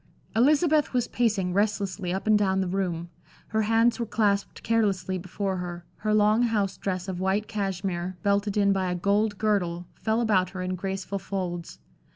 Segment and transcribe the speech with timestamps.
[0.35, 3.11] Elizabeth was pacing restlessly up and down the room.
[3.49, 8.57] Her hands were clasped carelessly before her, her long house dress of white cashmere, belted
[8.57, 11.77] in by a gold girdle, fell about her in graceful folds.